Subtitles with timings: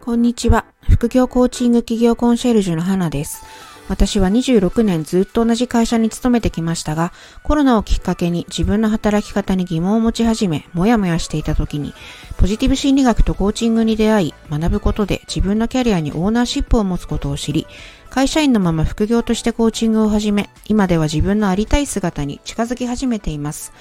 [0.00, 0.66] こんにちは。
[0.88, 3.44] 副業コーチング企業コンシェルジュの花です。
[3.88, 11.92] 私は26年ずっと同じ会社に勤めてきましたが、コロナをきっかけに自分の働き方に疑問を持ち始め、もやもやしていた時に、
[12.38, 17.66] ポジティブ心理学とコーチングに出会い、学ぶことで自分のキャリアにオーナーシップを持つことを知り、
[18.08, 23.72] 会社員のまま副業としてコーチングを始め、今では自分のありたい姿に近づき始めています。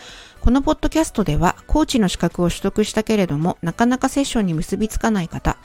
[0.41, 5.57] このポッドキャストでは、コーチの資格を取得したけれども、なかなかセッションに結びつかない方、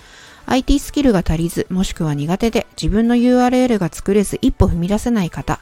[0.46, 5.60] IT スキルが足りず、もしくは苦手で自分の URL が作れず一歩踏み出せない方、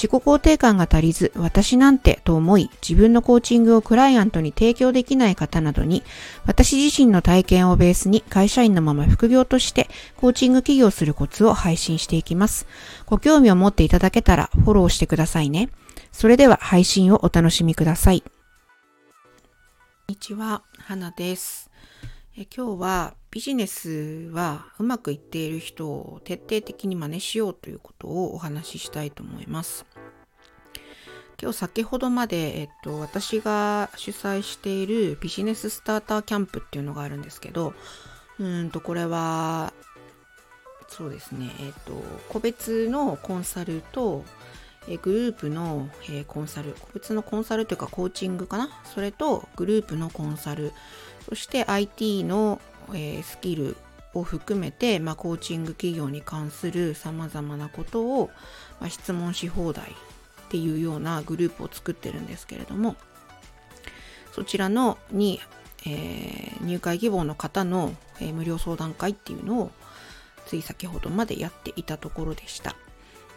[0.00, 6.02] 自己肯定感が足りず、私なんてと思い、自分のコーチングをクライアントに提供できない方などに、
[6.46, 12.66] 私自身の体験をベースに会社員のまま副業としてコーチング起業するコツを配信していきます。
[13.04, 15.68] ご興味を持っていただけたらフォローしてくださいね。
[16.12, 18.22] それでは配信をお楽しみください。
[18.22, 18.32] こん
[20.08, 21.70] にちは、花です。
[22.38, 29.84] え今日はビジネスはうまくいっている人を徹底的に真似しようということをお話ししたいと思います。
[31.42, 37.74] 今日先ほどまで、えっと、私が主催しているビジネススターターキャンプっていうのがあるんですけど、
[38.38, 39.72] うんと、これは、
[40.88, 41.94] そうですね、えっと、
[42.28, 44.24] 個別のコンサルと、
[44.88, 48.70] えグループの、えコンサル、個別のコンサルというかコーチングかな？
[48.84, 50.72] それとグループのコンサル、
[51.28, 52.60] そして IT の、
[52.94, 53.76] え、スキル
[54.14, 58.30] を含めて、まあ、コーチング企業に関する様々なことを、
[58.80, 59.94] まあ、質問し放題っ
[60.50, 62.96] ていうようなグループを作ってるんですけれども
[64.32, 65.40] そちらのに、
[65.86, 69.70] えー、入会希望の方の、えー、無料相談会っていうのを
[70.46, 72.74] つい先ほどまでやっていたところでした。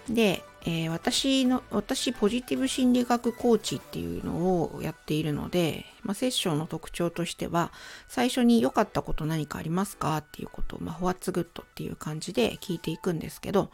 [0.09, 7.73] で、えー、私の、私、ポジティブ心理学コーチっていうのをやっているので、まあ、セッションの特徴としては、
[8.08, 10.16] 最初に良かったこと何かありますか？
[10.17, 13.71] っていうことを、まあ、What's good っていう感じで聞いていくんですけど、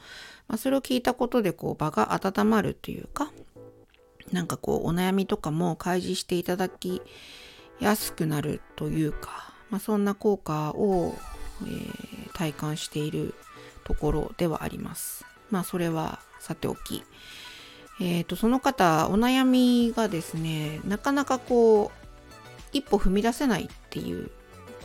[0.47, 3.31] まあ、それを聞いたことで、こう、場が温まるというか、
[4.31, 7.03] なんかこう、お悩みとかも開示していただき
[7.79, 11.13] やすくなるというか、まあ、そんな効果を、
[11.61, 13.35] えー、体感している
[13.83, 15.23] ところではあります。
[15.51, 17.03] まあそれはさておき。
[17.99, 21.99] えっ、ー、と、その方、お悩みがですね、なかなかこう、
[22.71, 24.31] 一歩踏み出せないっていう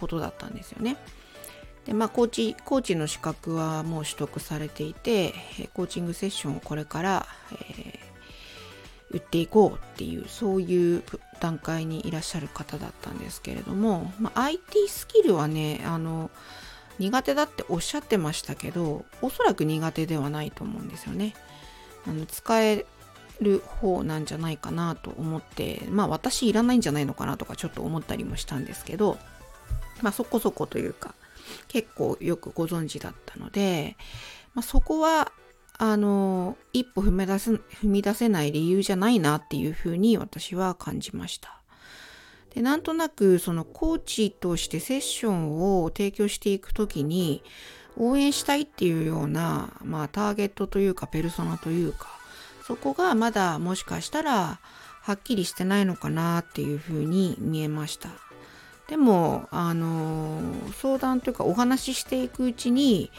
[0.00, 0.96] ことだったんですよね。
[1.86, 5.34] で、まあ、コーチ、コーチの資格はもう取得されていて、
[5.74, 11.02] コーチングセッションをこれから、えー、売っていこうっていう、そういう
[11.40, 16.30] 段階にいらっしゃる方だったんですけれども、まあ、IT スキルはね、あの、
[16.98, 21.34] 苦手だっておっしゃってましたけどおそらく苦手ではないと思うんですよね。
[22.06, 22.86] あの使え
[23.40, 29.18] る方なんじゃないかなと思ってまあ私いらないんじゃないのかなとかちょっと思ったりもしたんですけど
[30.02, 31.14] まあそこそこというか
[31.68, 33.96] 結構よくご存知だったので、
[34.54, 35.32] まあ、そこは
[35.76, 41.63] あの一歩踏み出せ踏み出せない理由じゃないなっていうふうに私は感じました。
[42.54, 47.42] でなんとなくそのコーチとしてセッションを提供していくときに
[47.96, 52.08] 応援したいっていうような、まあ、ターゲットというかペルソナというか
[52.66, 54.60] そこがまだもしかしたら
[55.02, 58.08] はっきりしてないのかなっていうふうに見えました。
[58.88, 60.40] でも、あの
[60.80, 63.10] 相談というかお話ししていくうちに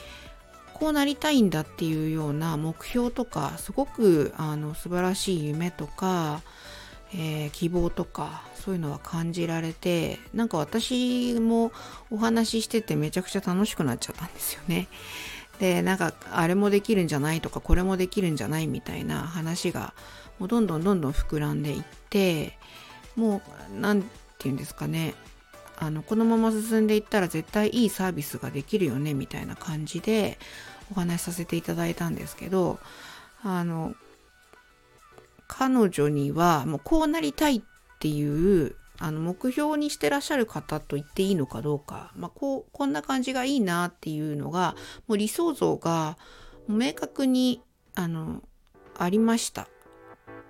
[0.73, 6.41] こうなりたいんだっていうような目標とかすごくあの素晴らしい夢とか
[7.17, 11.71] えー、希望とかそういうのは感じられてなんか私も
[12.11, 14.87] お話ししててめちゃくちゃ楽しくなっちゃったんですよね。
[15.59, 19.93] でなんかあれもできるんじゃないとかこれもできるんじゃないみたいな話が
[20.37, 22.57] もうどんどんどんどん膨らんでいって
[23.15, 24.09] もう何て
[24.43, 25.15] 言うんですかね
[25.77, 30.37] あのこのまま進んでいったら絶対いいサービスができるよねみたいな感じで
[30.91, 32.79] お話しさせていただいたんですけど
[33.41, 33.95] あの
[35.47, 37.61] 彼女にはもうこうなりたいっ
[37.99, 44.75] ていうあの目標にしてらっしゃる方と言っていいのかどうか、まあ、こうこんな感じがいいなっていうのが
[45.07, 46.17] もう理想像が
[46.67, 47.61] 明確に
[47.95, 48.41] あの
[48.97, 49.67] ありました。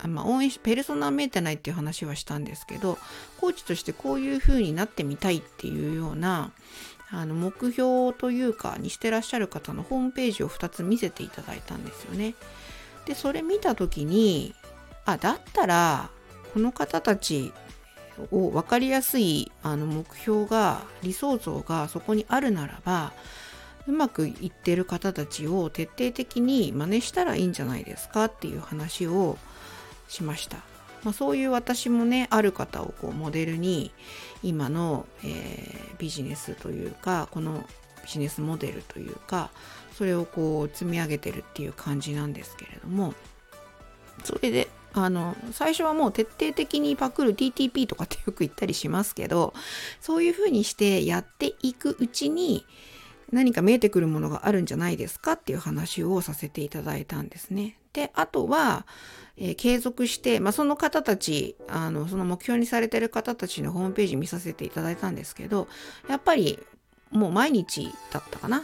[0.07, 2.97] まあ、応援しペルソナメーテナイっていう話はしたんですけど
[3.39, 6.51] コーチとしてこういう風になってみたいっていうような
[7.09, 12.35] あの目標というかにしてらっしゃる方のホームページを2つ見せていただいたんですよね。
[13.05, 14.53] でそれ見た時に
[15.05, 16.09] あだったら
[16.53, 17.53] この方たち
[18.31, 23.13] を分かりやすいあの目標が理想像がそこにあるならば
[23.87, 29.37] うまくいってる方たちを徹底的に真似したらいいんじゃないですかっていう話を
[30.07, 30.57] しました。
[31.03, 33.91] まあ、そういう私もねある方をこうモデルに
[34.41, 37.63] 今の、えー、ビジネスというかこの
[38.03, 39.51] ビジネスモデルというか
[39.93, 43.13] それをこう積み上げてるっていう感じなんですけれども
[44.23, 49.53] それであの最初はもう徹底的にパクる TTP とかってよく言ったりしますけど
[49.99, 52.65] そういうふうにしてやっていくうちに
[53.31, 57.77] 何か見えてくるものがあるんじゃないですかっていう話をさせていただいたんですね。
[57.91, 58.85] であとは、
[59.37, 65.67] えー、継続して、まあ、その方たちあのその目標にされてる方たちのホームページ見させていただいたんですけど
[66.07, 66.59] やっぱり
[67.11, 68.63] もう毎日だったかな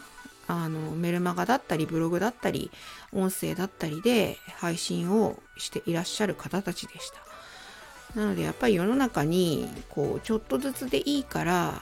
[0.52, 2.72] あのメルマガだったりブログだったり
[3.14, 8.20] 音声だったりで配信をしていらっしゃる方たちでした。
[8.20, 11.82] なのでやっぱり世の中にこうちょっとずつでいいから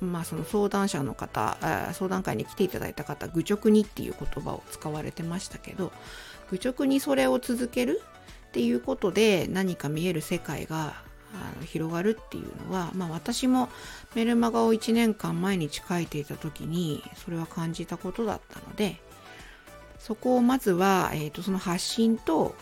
[0.00, 1.58] まあその相談者の方
[1.92, 5.92] 相談会に来ていただいた方愚直にっていう言葉を使われてましたけど
[6.50, 8.00] 愚直にそれを続ける
[8.48, 10.94] っていうことで何か見える世界が
[11.34, 13.68] あの広がるっていうのは、まあ、私も
[14.14, 19.00] メルマガを1年間毎日書いていた時にそれは感じたことだったので
[19.98, 22.54] そこをまずは、えーと、その発信と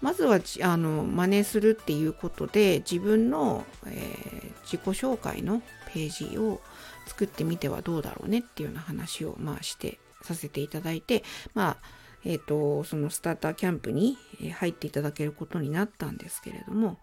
[0.00, 5.62] まずはあの真似するっていうことで自分の、えー、自己紹介の
[5.92, 6.60] ページを
[7.06, 11.24] 作ってみてはどうだろうねっていうような話を、まあ、してさせていただいて
[11.54, 11.76] まあ
[12.24, 14.18] えっ、ー、とそのスターターキャンプに
[14.58, 16.98] 入っていただけることになったんですけれども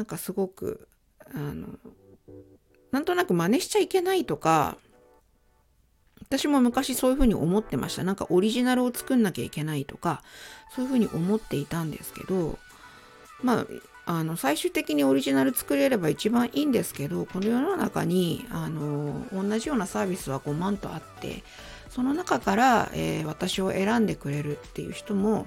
[0.00, 0.88] なんかすごく
[1.34, 1.68] あの
[2.90, 4.78] なんとなく真似しちゃいけないとか
[6.22, 8.02] 私も昔そういうふうに思ってました。
[8.02, 10.22] なんかオリジナルを作んなきゃいけないとか
[10.74, 12.58] そういうふうに思っていたんですけど
[13.42, 13.66] まあ
[14.06, 21.44] あの最終的にオリジナル作れれば一番いいんですけどこの世の中にあの同じようなサービスは5万とあって
[21.90, 25.46] その中から、えー、私を選んでくれるっていう人も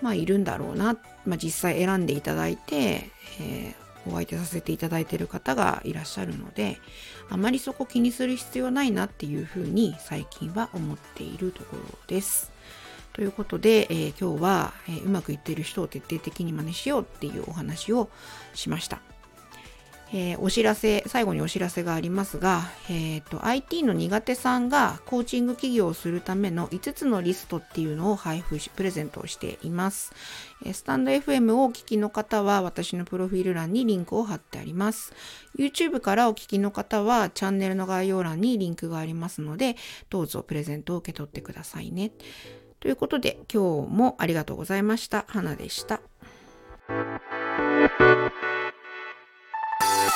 [0.00, 3.10] まあいるんだろうな、まあ、実際選んでいただいて、
[3.40, 6.78] えー、お相手させていただいている方がいらっしゃるので
[7.28, 12.50] あまりそこ気にする必要ないなっていうふうに最近は思っているところです。
[13.12, 18.08] ということで、えー、今日は、えー、うまくいっている人を徹底的に真似しようっていうお話を
[18.54, 19.00] しました。
[20.12, 30.12] えー、お知らせ、最後にお知らせがありますが、えっ、ー、と、IT の苦手さんがコーチング企業をするための5つのリストっていうのを配布し、プレゼントをしています。
[30.64, 35.12] えー、スタンド FM をお聞きの方は、私のプロフィール欄にリンクを貼ってあります。
[35.56, 39.76] YouTube からお聞きの方は、チャンネルの概要欄にリンクがありますので、
[40.08, 42.10] どうぞプレゼントを受け取ってくださいね。
[42.80, 45.24] ということで、今日もありがとうございました。
[45.28, 46.00] 花でした。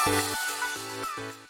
[0.06, 1.45] うん。